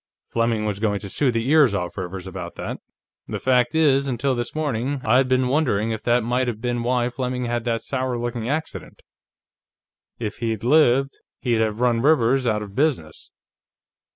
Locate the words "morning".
4.55-4.99